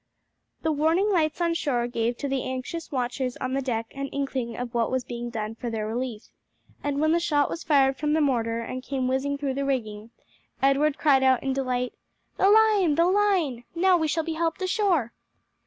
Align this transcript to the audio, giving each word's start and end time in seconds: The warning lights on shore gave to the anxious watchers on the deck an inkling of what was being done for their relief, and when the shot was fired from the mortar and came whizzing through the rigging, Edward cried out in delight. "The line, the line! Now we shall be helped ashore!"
The 0.63 0.71
warning 0.71 1.11
lights 1.11 1.41
on 1.41 1.53
shore 1.53 1.85
gave 1.85 2.17
to 2.17 2.27
the 2.27 2.41
anxious 2.43 2.91
watchers 2.91 3.37
on 3.37 3.53
the 3.53 3.61
deck 3.61 3.91
an 3.91 4.07
inkling 4.07 4.57
of 4.57 4.73
what 4.73 4.89
was 4.89 5.03
being 5.03 5.29
done 5.29 5.53
for 5.53 5.69
their 5.69 5.85
relief, 5.85 6.29
and 6.83 6.99
when 6.99 7.11
the 7.11 7.19
shot 7.19 7.51
was 7.51 7.63
fired 7.63 7.97
from 7.97 8.13
the 8.13 8.19
mortar 8.19 8.61
and 8.61 8.81
came 8.81 9.07
whizzing 9.07 9.37
through 9.37 9.53
the 9.53 9.63
rigging, 9.63 10.09
Edward 10.59 10.97
cried 10.97 11.21
out 11.21 11.43
in 11.43 11.53
delight. 11.53 11.93
"The 12.37 12.49
line, 12.49 12.95
the 12.95 13.05
line! 13.05 13.63
Now 13.75 13.95
we 13.95 14.07
shall 14.07 14.23
be 14.23 14.33
helped 14.33 14.63
ashore!" 14.63 15.13